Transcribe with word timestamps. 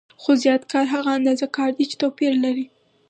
خو 0.21 0.31
زیات 0.43 0.63
کار 0.71 0.85
هغه 0.93 1.09
اندازه 1.17 1.45
کار 1.57 1.71
دی 1.77 1.85
چې 1.89 1.95
توپیر 2.01 2.33
لري 2.43 2.65